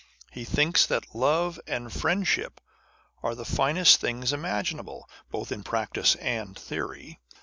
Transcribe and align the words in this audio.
He 0.31 0.45
thinks 0.45 0.87
that 0.87 1.13
love 1.13 1.59
and 1.67 1.93
friendship 1.93 2.59
are 3.21 3.35
the 3.35 3.45
finest 3.45 4.01
things 4.01 4.33
imaginable, 4.33 5.07
both 5.29 5.51
in 5.51 5.61
practice 5.61 6.15
and 6.15 6.57
theory. 6.57 7.19